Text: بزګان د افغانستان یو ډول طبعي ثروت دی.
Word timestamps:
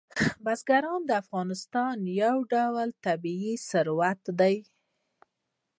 بزګان 0.43 1.01
د 1.07 1.11
افغانستان 1.23 1.97
یو 2.21 2.37
ډول 2.53 2.89
طبعي 3.05 3.53
ثروت 3.69 4.21
دی. 4.39 4.57